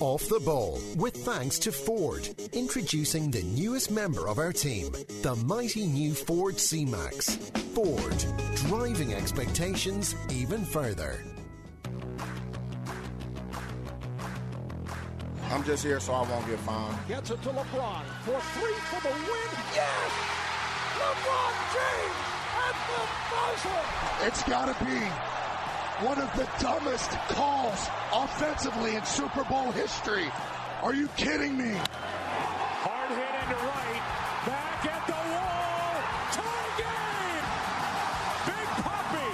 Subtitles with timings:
[0.00, 5.36] Off the ball, with thanks to Ford, introducing the newest member of our team, the
[5.44, 7.36] mighty new Ford C Max.
[7.74, 8.24] Ford,
[8.54, 11.24] driving expectations even further.
[15.50, 16.96] I'm just here so I won't get fined.
[17.08, 19.50] Gets it to LeBron for three for the win.
[19.74, 20.12] Yes!
[20.96, 22.22] LeBron James
[22.66, 24.26] at the buzzer!
[24.26, 25.31] It's got to be
[26.02, 30.26] one of the dumbest calls offensively in Super Bowl history.
[30.82, 31.74] Are you kidding me?
[32.82, 34.02] Hard hit into right.
[34.44, 36.02] Back at the wall.
[36.34, 37.46] Tie game!
[38.50, 39.30] Big Papi.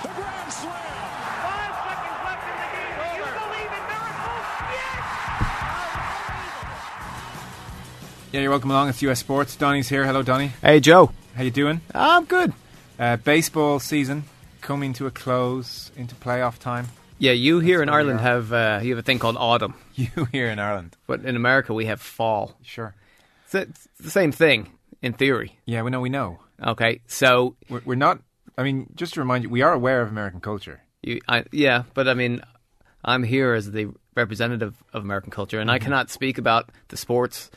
[0.00, 1.12] The grand slam.
[1.44, 2.96] Five seconds left in the game.
[3.04, 4.44] Do you believe in miracles?
[4.72, 5.04] Yes!
[8.32, 8.88] Yeah, you're welcome along.
[8.88, 9.56] It's US Sports.
[9.56, 10.06] Donny's here.
[10.06, 10.52] Hello, Donny.
[10.62, 11.12] Hey, Joe.
[11.34, 11.82] How you doing?
[11.94, 12.54] I'm good.
[12.98, 14.24] Uh, baseball season
[14.60, 16.86] coming to a close into playoff time.
[17.18, 20.48] Yeah, you here in Ireland have uh, you have a thing called autumn, You here
[20.48, 20.96] in Ireland?
[21.06, 22.54] but in America we have fall.
[22.62, 22.94] Sure.
[23.46, 24.70] It's, it's the same thing
[25.02, 25.58] in theory.
[25.64, 26.00] Yeah, we know.
[26.00, 26.38] We know.
[26.62, 28.20] Okay, so We're, we're not.
[28.56, 30.80] I mean, just to remind you, we are aware of American culture.
[31.02, 32.42] you, I, yeah, but I mean,
[33.04, 37.50] I'm here as the representative of American culture, and I cannot speak about the sports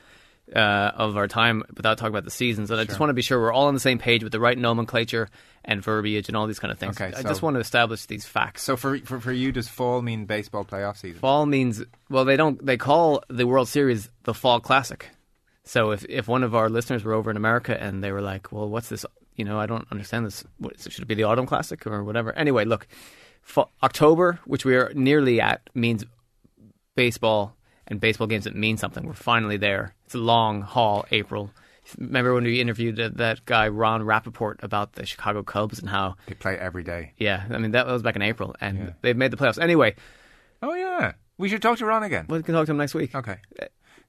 [0.55, 2.71] uh, of our time without talking about the seasons.
[2.71, 4.39] And I just want to be sure we're all on the same page with the
[4.39, 5.30] right nomenclature
[5.63, 6.99] and verbiage and all these kind of things.
[6.99, 8.63] Okay, I just want to establish these facts.
[8.63, 11.19] So for for, for you, does fall mean baseball playoff season?
[11.19, 12.63] Fall means well, they don't.
[12.66, 15.09] They call the World Series the Fall Classic.
[15.63, 18.52] So if if one of our listeners were over in America and they were like,
[18.52, 19.05] "Well, what's this?
[19.35, 20.44] You know, I don't understand this.
[20.57, 22.88] What, should it be the Autumn Classic or whatever?" Anyway, look,
[23.83, 26.03] October, which we are nearly at, means
[26.95, 27.55] baseball
[27.92, 29.06] and baseball games that mean something.
[29.06, 29.94] We're finally there.
[30.06, 31.06] It's a long haul.
[31.11, 31.52] April.
[31.97, 36.16] Remember when we interviewed that- that guy Ron Rapoport about the Chicago Cubs and how?
[36.25, 37.14] They play every day.
[37.17, 38.89] Yeah, I mean that was back in April, and Yeah.
[39.02, 39.62] they've made the playoffs.
[39.62, 39.95] Anyway,
[40.64, 42.25] Oh yeah, we should talk to Ron again.
[42.30, 43.14] we can talk to him next week.
[43.14, 43.38] Okay.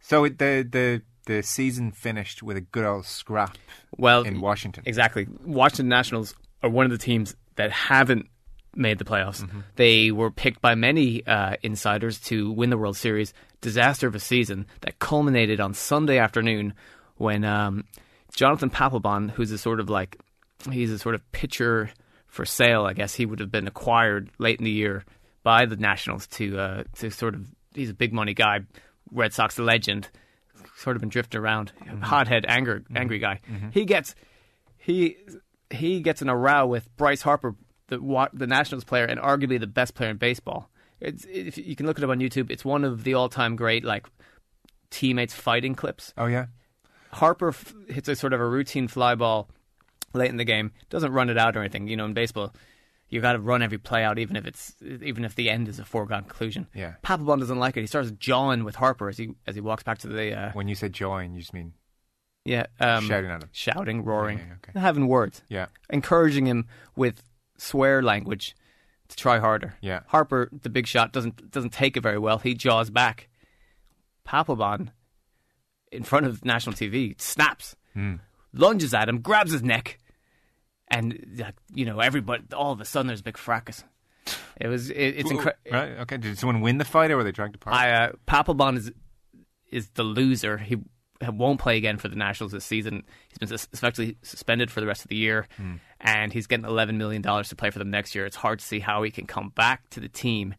[0.01, 3.57] So the the the season finished with a good old scrap
[3.97, 4.83] Well, in Washington.
[4.87, 5.27] Exactly.
[5.45, 8.27] Washington Nationals are one of the teams that haven't
[8.75, 9.43] made the playoffs.
[9.43, 9.61] Mm-hmm.
[9.77, 13.35] They were picked by many uh, insiders to win the World Series.
[13.61, 16.75] Disaster of a season that culminated on Sunday afternoon
[17.17, 17.85] when um,
[18.35, 20.19] Jonathan Papelbon, who's a sort of like
[20.71, 21.91] he's a sort of pitcher
[22.27, 25.05] for sale, I guess he would have been acquired late in the year
[25.43, 28.61] by the Nationals to uh, to sort of he's a big money guy,
[29.11, 30.09] Red Sox legend,
[30.77, 33.41] sort of been drifting around, hothead, anger, angry guy.
[33.73, 34.15] He gets
[34.79, 35.17] he
[35.71, 37.55] he gets in a row with Bryce Harper,
[37.99, 40.69] the the Nationals player and arguably the best player in baseball.
[41.01, 42.51] It's if you can look it up on YouTube.
[42.51, 44.07] It's one of the all time great like
[44.91, 46.13] teammates fighting clips.
[46.17, 46.47] oh yeah.
[47.13, 49.49] Harper f- hits a sort of a routine fly ball
[50.15, 50.73] late in the game.
[50.91, 51.87] Doesn't run it out or anything.
[51.89, 52.55] You know, in baseball,
[53.09, 55.79] you got to run every play out, even if it's even if the end is
[55.79, 56.69] a foregone conclusion.
[56.75, 56.95] Yeah.
[57.05, 57.81] Papelbon doesn't like it.
[57.81, 60.69] He starts jawing with Harper as he as he walks back to the uh, When
[60.69, 61.75] you say jawing, you just mean
[62.45, 63.49] yeah um, shouting at him.
[63.53, 64.81] shouting, roaring, Yeah, yeah, okay.
[64.81, 65.67] having words, Yeah.
[65.91, 66.67] encouraging him
[66.97, 67.23] with
[67.63, 68.55] swear language
[69.09, 69.75] to try harder.
[69.81, 70.01] Yeah.
[70.09, 72.39] Harper, the big shot, doesn't doesn't take it very well.
[72.39, 73.29] He jaws back.
[74.27, 74.89] Papelbon,
[75.91, 78.17] in front of national TV, snaps, Hmm.
[78.53, 79.99] lunges at him, grabs his neck,
[80.89, 82.45] and you know everybody.
[82.55, 83.85] All of a sudden, there's a big fracas.
[84.61, 85.61] It was it, it's incredible.
[85.71, 85.93] Right.
[86.03, 86.17] Okay.
[86.19, 87.75] Did someone win the fight or were they dragged apart?
[87.77, 88.93] I uh, Papelbon is
[89.71, 90.59] is the loser.
[90.59, 90.77] He
[91.31, 93.05] won't play again for the Nationals this season.
[93.29, 95.47] He's been effectively suspended for the rest of the year,
[96.01, 98.27] and he's getting eleven million dollars to play for them next year.
[98.27, 100.55] It's hard to see how he can come back to the team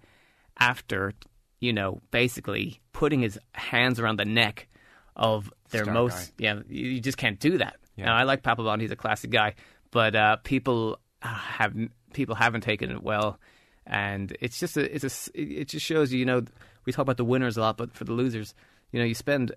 [0.60, 1.14] after
[1.60, 4.68] you know basically putting his hands around the neck
[5.16, 6.38] of their Star most.
[6.38, 6.44] guy.
[6.46, 7.78] Yeah, you you just can't do that.
[7.96, 8.06] Yeah.
[8.06, 9.56] Now I like Papelbon; he's a classic guy,
[9.92, 11.76] but uh, people uh, have
[12.14, 13.40] people haven't taken it well,
[13.86, 16.20] and it's just a it's a it just shows you.
[16.20, 16.44] You know,
[16.86, 18.56] we talk about the winners a lot, but for the losers,
[18.92, 19.52] you know, you spend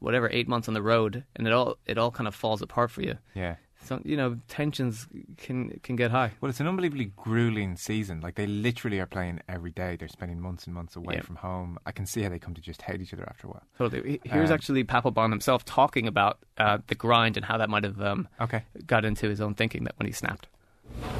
[0.00, 2.90] whatever eight months on the road, and it all it all kind of falls apart
[2.90, 3.16] for you.
[3.34, 3.56] yeah.
[3.82, 6.32] So you know, tensions can can get high.
[6.40, 8.20] Well, it's an unbelievably grueling season.
[8.20, 9.96] Like they literally are playing every day.
[9.96, 11.22] They're spending months and months away Yeah.
[11.22, 11.78] from home.
[11.86, 13.62] I can see how they come to just hate each other after a while.
[13.78, 14.20] Totally.
[14.24, 18.00] Here's Um, actually Papelbon himself talking about uh, the grind and how that might have
[18.02, 18.64] um, Okay.
[18.86, 20.46] got into his own thinking that when he snapped.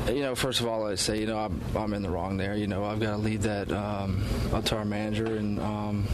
[0.08, 2.54] You know, first of all, I say, you know, I'm, I'm in the wrong there.
[2.56, 4.22] You know, I've got to lead that um,
[4.52, 6.08] up to our manager, and um,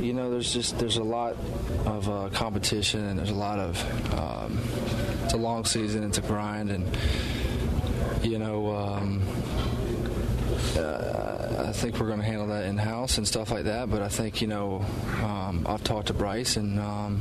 [0.00, 1.36] you know, there's just there's a lot
[1.86, 4.58] of uh, competition, and there's a lot of um,
[5.24, 6.96] it's a long season, it's a grind, and
[8.22, 9.22] you know, um,
[10.76, 13.90] uh, I think we're going to handle that in house and stuff like that.
[13.90, 14.84] But I think you know,
[15.22, 17.20] um, I've talked to Bryce and um,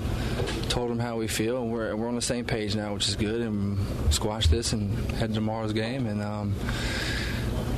[0.70, 3.16] told him how we feel, and we're we're on the same page now, which is
[3.16, 3.42] good.
[3.42, 3.78] And
[4.14, 6.08] squash this and head to tomorrow's game.
[6.08, 6.56] And um,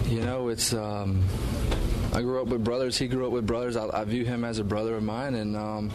[0.07, 1.23] you know, it's um,
[2.19, 2.97] I grew up with brothers.
[2.97, 3.77] He grew up with brothers.
[3.77, 5.89] I, I view him as a brother of mine, and um,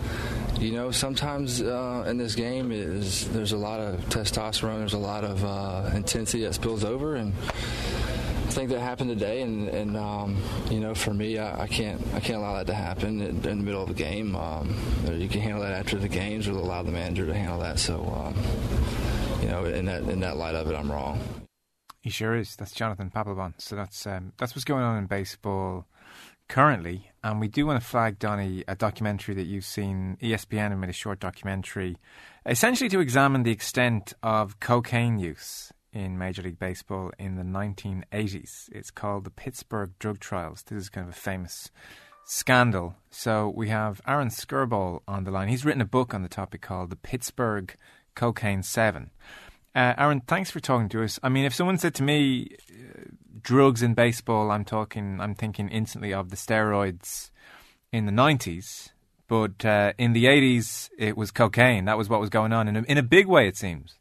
[0.59, 4.79] you know, sometimes uh, in this game is there's a lot of testosterone.
[4.79, 9.43] There's a lot of uh, intensity that spills over, and I think that happened today.
[9.43, 12.75] And, and um, you know, for me, I, I, can't I can't allow that to
[12.75, 14.35] happen in, in the middle of the game.
[14.35, 14.75] Um,
[15.13, 17.79] you can handle that after the games, or allow the manager to handle that.
[17.79, 21.21] So, um, you know, in that in that light of it, I'm wrong.
[22.01, 22.57] He sure is.
[22.57, 23.55] That's Jonathan Papelbon.
[23.59, 25.87] So that's um, that's what's going on in baseball
[26.49, 27.11] currently.
[27.23, 30.19] And we do want to flag, Donny, a documentary that you've seen.
[30.23, 31.97] ESPN made a short documentary,
[32.45, 38.69] essentially to examine the extent of cocaine use in Major League Baseball in the 1980s.
[38.73, 40.63] It's called the Pittsburgh Drug Trials.
[40.63, 41.71] This is kind of a famous
[42.27, 42.97] scandal.
[43.11, 45.49] So we have Aaron Skirboll on the line.
[45.49, 47.75] He's written a book on the topic called The Pittsburgh
[48.15, 49.11] Cocaine Seven.
[49.75, 51.19] Uh, Aaron, thanks for talking to us.
[51.23, 53.05] I mean, if someone said to me, uh,
[53.41, 57.31] drugs in baseball, I'm talking, I'm thinking instantly of the steroids
[57.93, 58.91] in the 90s.
[59.27, 61.87] But uh, in the 80s, it was cocaine.
[61.87, 63.99] That was what was going on in a, in a big way, it seems.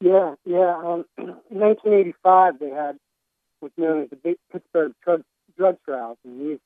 [0.00, 0.76] Yeah, yeah.
[0.76, 2.98] Um, in 1985, they had
[3.60, 5.22] what's known as the big Pittsburgh drug,
[5.56, 6.58] drug trials, and these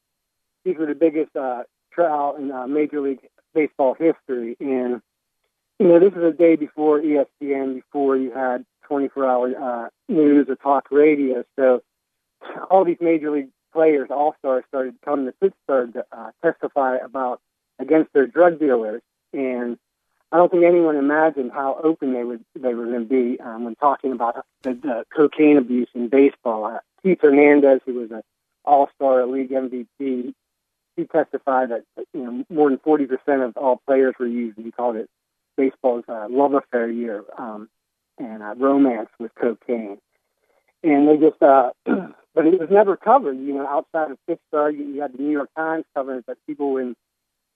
[0.65, 1.63] these were the biggest uh,
[1.93, 4.57] trial in uh, Major League Baseball history.
[4.61, 5.01] And
[5.81, 10.57] you know, this is a day before ESPN, before you had 24-hour uh, news or
[10.57, 11.43] talk radio.
[11.57, 11.83] So
[12.71, 17.41] all these major league players, all stars, started coming to Pittsburgh to uh, testify about
[17.79, 19.01] against their drug dealers,
[19.33, 19.79] and
[20.31, 23.65] I don't think anyone imagined how open they would they were going to be um,
[23.65, 26.67] when talking about the, the cocaine abuse in baseball.
[26.67, 28.21] Uh, Keith Hernandez, who was an
[28.67, 30.35] All-Star League MVP,
[30.97, 34.59] he testified that you know more than 40% of all players were used.
[34.59, 35.09] He called it
[35.57, 37.69] baseball's uh, love affair year um,
[38.19, 39.99] and uh, romance with cocaine.
[40.83, 41.71] And they just, uh,
[42.35, 43.39] but it was never covered.
[43.39, 46.77] You know, outside of Pittsburgh, you, had the New York Times covering it, but people
[46.77, 46.97] in,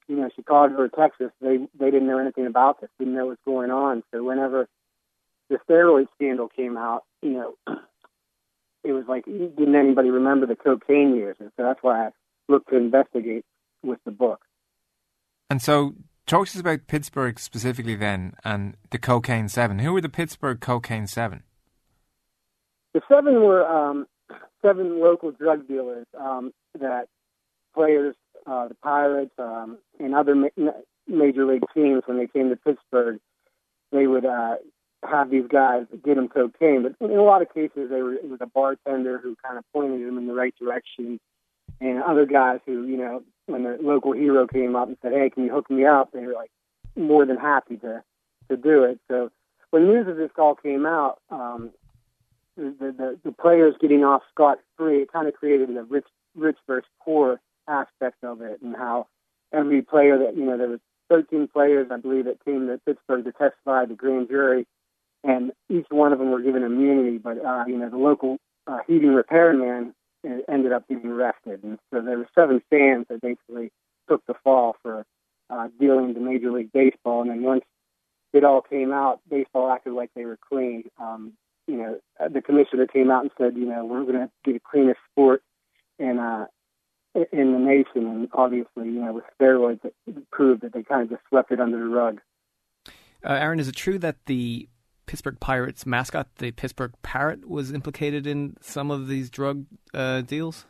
[0.07, 3.41] you know, Chicago or Texas, they they didn't know anything about this, didn't know what's
[3.45, 4.03] going on.
[4.13, 4.67] So whenever
[5.49, 7.55] the steroid scandal came out, you know,
[8.83, 12.09] it was like didn't anybody remember the cocaine years, and so that's why I
[12.47, 13.45] looked to investigate
[13.81, 14.41] with the book.
[15.49, 15.95] And so,
[16.27, 19.77] Talk to us about Pittsburgh specifically then and the Cocaine Seven.
[19.77, 21.43] Who were the Pittsburgh Cocaine Seven?
[22.95, 24.07] The seven were um,
[24.63, 27.09] seven local drug dealers um, that
[27.75, 28.15] players,
[28.47, 30.71] uh, the Pirates, um, and other ma-
[31.07, 33.19] major league teams, when they came to Pittsburgh,
[33.91, 34.55] they would uh,
[35.07, 36.83] have these guys get them cocaine.
[36.83, 39.63] But in a lot of cases, they were it was a bartender who kind of
[39.71, 41.19] pointed them in the right direction,
[41.79, 45.29] and other guys who you know when the local hero came up and said, "Hey,
[45.29, 46.51] can you hook me up?" They were like
[46.95, 48.03] more than happy to
[48.49, 48.99] to do it.
[49.07, 49.31] So
[49.71, 51.71] when news of this all came out, um,
[52.57, 56.57] the, the the players getting off scot free, it kind of created the rich rich
[56.67, 59.07] versus poor aspect of it, and how
[59.51, 63.25] every player that you know there was 13 players, I believe, that came to Pittsburgh
[63.25, 64.65] to testify the grand jury,
[65.23, 67.17] and each one of them were given immunity.
[67.17, 68.37] But uh, you know, the local
[68.67, 69.93] uh, heating repairman
[70.47, 71.63] ended up getting arrested.
[71.63, 73.71] And so there were seven fans that basically
[74.09, 75.05] took the fall for
[75.49, 77.21] uh, dealing to Major League Baseball.
[77.21, 77.63] And then once
[78.33, 80.83] it all came out, baseball acted like they were clean.
[80.99, 81.33] Um,
[81.67, 84.53] you know, uh, the commissioner came out and said, you know, we're going to be
[84.53, 85.41] the cleanest sport
[85.97, 86.45] in uh,
[87.31, 88.07] in the nation.
[88.07, 91.59] And obviously, you know, with steroids, it proved that they kind of just swept it
[91.59, 92.19] under the rug.
[93.23, 94.67] Uh, Aaron, is it true that the
[95.05, 100.65] Pittsburgh Pirates mascot, the Pittsburgh Parrot, was implicated in some of these drug uh, deals.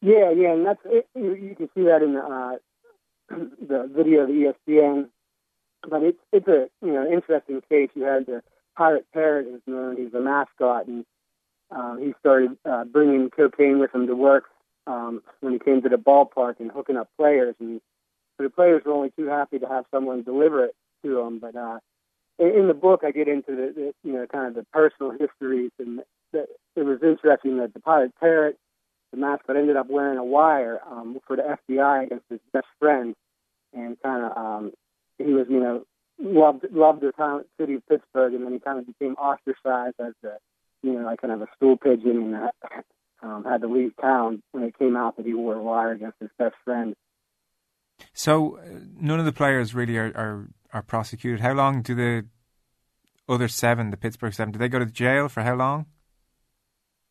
[0.00, 2.56] Yeah, yeah, and that's it, you, you can see that in the uh,
[3.60, 5.08] the video of the ESPN.
[5.88, 7.90] But it's it's a you know interesting case.
[7.94, 8.42] You had the
[8.76, 9.96] Pirate Parrot is known.
[9.96, 11.04] He's a mascot, and
[11.70, 14.44] um, he started uh, bringing cocaine with him to work
[14.86, 17.54] um, when he came to the ballpark and hooking up players.
[17.58, 17.80] And
[18.38, 21.38] the players were only too happy to have someone deliver it to them.
[21.38, 21.78] But uh,
[22.38, 25.70] in the book, I get into the, the you know kind of the personal histories,
[25.78, 26.00] and
[26.32, 28.58] the, it was interesting that the pirate parrot,
[29.10, 33.14] the mascot, ended up wearing a wire um, for the FBI against his best friend,
[33.72, 34.72] and kind of um,
[35.18, 35.84] he was you know
[36.18, 40.12] loved loved the town, city of Pittsburgh, and then he kind of became ostracized as
[40.24, 40.36] a
[40.82, 44.42] you know like kind of a stool pigeon, and uh, um, had to leave town
[44.52, 46.94] when it came out that he wore a wire against his best friend.
[48.12, 51.40] So uh, none of the players really are, are are prosecuted.
[51.40, 52.26] How long do the
[53.28, 55.86] other seven, the Pittsburgh seven, do they go to jail for how long?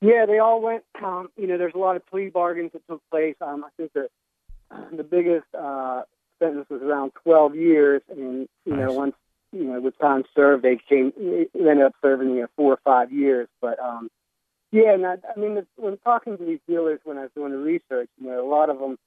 [0.01, 0.84] Yeah, they all went.
[1.03, 3.36] Um, you know, there's a lot of plea bargains that took place.
[3.41, 4.07] Um, I think the
[4.95, 6.03] the biggest uh,
[6.39, 8.86] sentence was around 12 years, and you nice.
[8.86, 9.15] know, once
[9.51, 12.79] you know, with time served, they came they ended up serving you know, four or
[12.84, 13.48] five years.
[13.62, 14.10] But um,
[14.72, 17.57] Yeah, and I, I mean, when talking to these dealers when I was doing the
[17.57, 18.98] research, you know, a lot of them,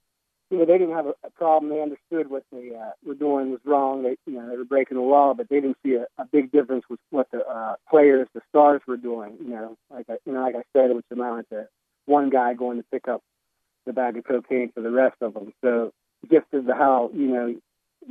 [0.50, 1.71] you know, they didn't have a, problem.
[1.71, 4.02] They understood what they uh, were doing was wrong.
[4.02, 6.50] They, you know, they were breaking the law, but they didn't see a, a big
[6.50, 9.37] difference with what the uh, players, the stars, were doing.
[9.40, 11.69] You know, like I, you know, like I said, it was amounted to
[12.07, 13.23] one guy going to pick up
[13.87, 15.52] the bag of cocaine for the rest of them.
[15.62, 15.93] So
[16.31, 17.55] just as the how, you know,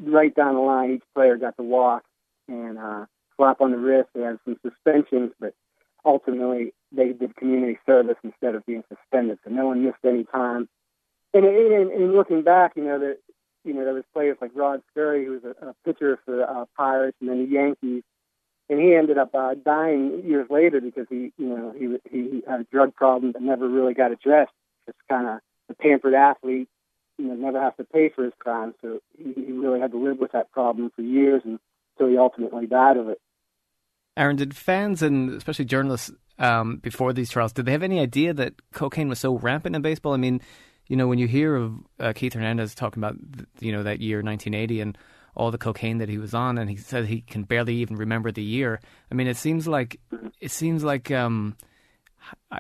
[0.06, 2.04] right down the line, each player got to walk
[2.48, 4.10] and uh, slap on the wrist.
[4.14, 5.54] They had some suspensions, but
[6.06, 10.70] ultimately they did community service instead of being suspended, so no one missed any time.
[11.34, 13.18] And, and, and looking back, you know that
[13.64, 16.44] you know there was players like Rod Scurry, who was a, a pitcher for the
[16.44, 18.04] uh, Pirates and then the Yankees,
[18.70, 22.62] and he ended up uh, dying years later because he you know he he had
[22.62, 24.54] a drug problem that never really got addressed.
[24.86, 26.70] Just kind of a pampered athlete,
[27.18, 29.98] you know, never has to pay for his crime, so he, he really had to
[29.98, 33.20] live with that problem for years until he ultimately died of it.
[34.16, 38.34] Aaron, did fans and especially journalists um, before these trials, did they have any idea
[38.34, 40.14] that cocaine was so rampant in baseball?
[40.14, 40.42] I mean,
[40.88, 43.16] you know, when you hear of uh, Keith Hernandez talking about,
[43.60, 44.98] you know, that year 1980 and
[45.36, 48.32] all the cocaine that he was on, and he said he can barely even remember
[48.32, 48.80] the year.
[49.12, 50.00] I mean, it seems like
[50.40, 51.56] it seems like um,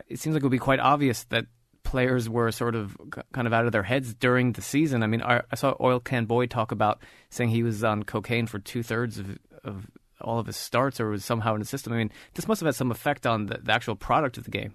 [0.08, 1.48] it seems like it would be quite obvious that
[1.84, 2.98] players were sort of
[3.32, 5.04] kind of out of their heads during the season.
[5.04, 8.46] I mean, I, I saw Oil Can Boyd talk about saying he was on cocaine
[8.46, 9.88] for two thirds of, of
[10.20, 11.94] all of his starts or was somehow in the system.
[11.94, 14.52] I mean, this must have had some effect on the, the actual product of the
[14.52, 14.74] game.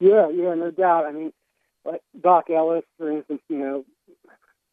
[0.00, 1.06] Yeah, yeah, no doubt.
[1.06, 1.32] I mean,
[1.84, 3.84] like Dock Ellis, for instance, you know,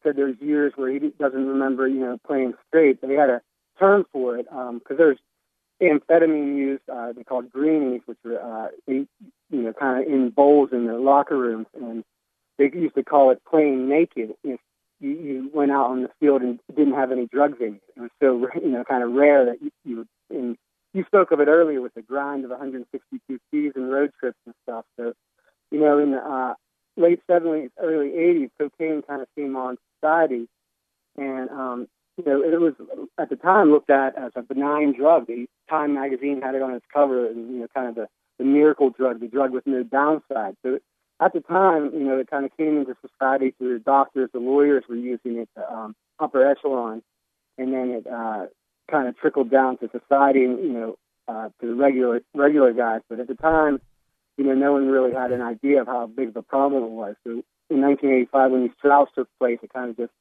[0.02, 3.00] said there's years where he doesn't remember, you know, playing straight.
[3.00, 3.42] They had a
[3.78, 5.18] term for it because um, there's
[5.82, 6.82] amphetamine used.
[6.88, 9.06] Uh, they called greenies, which were uh, they,
[9.50, 12.04] you know, kind of in bowls in the locker rooms, and
[12.58, 14.34] they used to call it playing naked.
[14.44, 14.60] If
[15.00, 17.80] you, you went out on the field and didn't have any drugs in you.
[17.96, 20.56] It was so you know kind of rare that you, you and
[20.92, 24.84] you spoke of it earlier with the grind of 162 season road trips and stuff.
[24.98, 25.12] So
[25.70, 26.54] you know in the uh,
[27.00, 30.48] late 70s, early 80s, cocaine kind of came on society,
[31.16, 32.74] and um, you know it was
[33.18, 35.26] at the time looked at as a benign drug.
[35.26, 38.44] The Time magazine had it on its cover, and you know kind of the the
[38.44, 40.56] miracle drug, the drug with no downside.
[40.64, 40.78] So
[41.20, 44.38] at the time, you know, it kind of came into society through the doctors, the
[44.38, 47.02] lawyers were using it to um, upper echelon,
[47.58, 48.46] and then it uh,
[48.90, 50.96] kind of trickled down to society you know
[51.28, 53.02] uh, to the regular regular guys.
[53.08, 53.80] But at the time,
[54.36, 57.14] you know, no one really had an idea of how big a problem it was.
[57.24, 57.30] So
[57.70, 60.12] in 1985, when these trials took place, it kind of just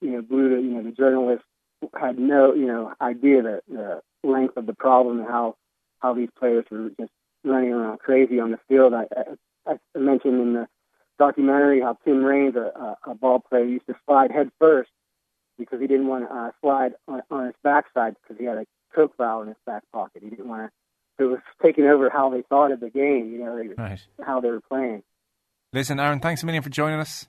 [0.00, 1.44] you know blew the you know the journalists
[1.98, 5.56] had no you know idea the, the length of the problem and how
[6.00, 7.12] how these players were just
[7.44, 8.94] running around crazy on the field.
[8.94, 9.06] I,
[9.66, 10.68] I I mentioned in the
[11.18, 14.90] documentary how Tim Raines, a, a ball player, used to slide head first
[15.58, 18.66] because he didn't want to uh, slide on, on his backside because he had a
[18.94, 20.22] coke vial in his back pocket.
[20.22, 20.70] He didn't want to.
[21.18, 24.00] It was taking over how they thought of the game, you know, right.
[24.24, 25.02] how they were playing.
[25.72, 27.26] Listen, Aaron, thanks a million for joining us.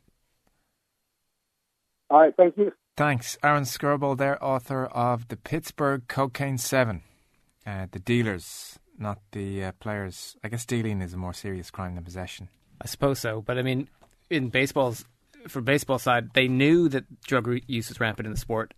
[2.10, 2.72] All right, thank you.
[2.96, 3.38] Thanks.
[3.44, 7.02] Aaron Skirboll there, author of The Pittsburgh Cocaine 7,
[7.66, 10.36] uh, The Dealers not the uh, players.
[10.44, 12.50] I guess stealing is a more serious crime than possession.
[12.82, 13.88] I suppose so, but I mean,
[14.30, 15.06] in baseball's
[15.48, 18.74] for baseball side, they knew that drug use was rampant in the sport,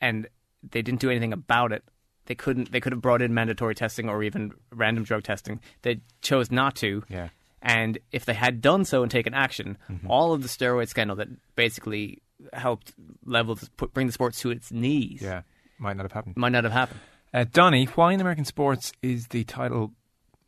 [0.00, 0.26] and
[0.68, 1.84] they didn't do anything about it.
[2.26, 2.72] They couldn't.
[2.72, 5.60] They could have brought in mandatory testing or even random drug testing.
[5.82, 7.02] They chose not to.
[7.08, 7.28] Yeah.
[7.60, 10.10] And if they had done so and taken action, mm-hmm.
[10.10, 12.92] all of the steroid scandal that basically helped
[13.24, 15.42] level put, bring the sport to its knees, yeah,
[15.78, 16.36] might not have happened.
[16.36, 17.00] Might not have happened.
[17.32, 19.92] Uh, Donny, why in American sports is the title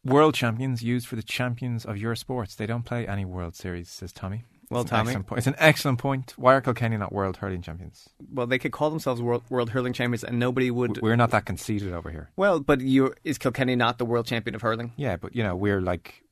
[0.04, 2.56] World Champions used for the champions of your sports?
[2.56, 4.44] They don't play any World Series, says Tommy.
[4.74, 6.34] Well, it's Tommy, it's an excellent point.
[6.36, 8.08] Why are Kilkenny not World Hurling Champions?
[8.32, 11.00] Well, they could call themselves World, World Hurling Champions, and nobody would.
[11.00, 12.30] We're not that conceited over here.
[12.36, 14.92] Well, but you is Kilkenny not the World Champion of hurling?
[14.96, 16.24] Yeah, but you know we're like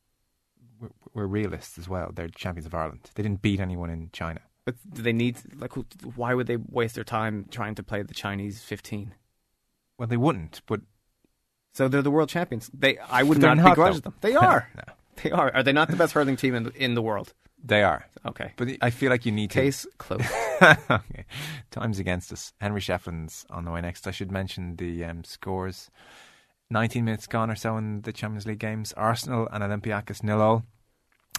[0.80, 2.10] we're, we're realists as well.
[2.12, 3.10] They're champions of Ireland.
[3.14, 4.40] They didn't beat anyone in China.
[4.64, 5.72] But do they need like?
[6.16, 9.14] Why would they waste their time trying to play the Chinese fifteen?
[9.98, 10.80] Well, they wouldn't, but
[11.74, 12.70] so they're the world champions.
[12.74, 14.14] They, I would not, not begrudge them.
[14.20, 14.68] They are.
[14.76, 14.94] no.
[15.22, 15.54] They are.
[15.54, 17.34] Are they not the best hurling team in the, in the world?
[17.64, 18.06] They are.
[18.26, 18.52] Okay.
[18.56, 19.88] But I feel like you need Case to.
[19.88, 20.24] Case closed.
[20.90, 21.24] okay.
[21.70, 22.52] Time's against us.
[22.60, 24.06] Henry Shefflin's on the way next.
[24.06, 25.90] I should mention the um, scores.
[26.70, 28.92] 19 minutes gone or so in the Champions League games.
[28.94, 30.64] Arsenal and Olympiacos nil all.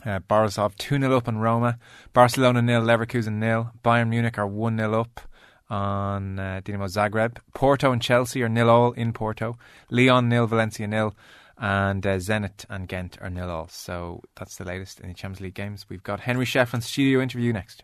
[0.05, 1.77] Uh, Borisov 2 0 up on Roma.
[2.13, 3.71] Barcelona nil, Leverkusen nil.
[3.83, 5.21] Bayern Munich are 1 0 up
[5.69, 7.37] on uh, Dinamo Zagreb.
[7.53, 9.57] Porto and Chelsea are nil all in Porto.
[9.89, 11.15] Lyon nil, Valencia nil,
[11.57, 13.67] and uh, Zenit and Ghent are nil all.
[13.69, 15.85] So that's the latest in the Champions League games.
[15.89, 17.83] We've got Henry Shefflin's studio interview next.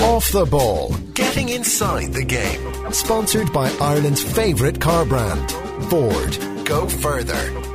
[0.00, 2.92] Off the ball, getting inside the game.
[2.92, 5.50] Sponsored by Ireland's favourite car brand,
[5.90, 6.66] Ford.
[6.66, 7.69] Go further.